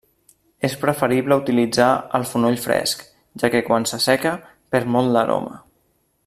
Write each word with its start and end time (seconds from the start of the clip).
És 0.67 0.75
preferible 0.85 1.37
utilitzar 1.41 1.89
el 2.19 2.25
fonoll 2.31 2.57
fresc, 2.63 3.05
ja 3.43 3.53
que 3.57 3.63
quan 3.71 3.87
s'asseca 3.93 4.33
perd 4.77 4.95
molt 4.97 5.17
l'aroma. 5.19 5.63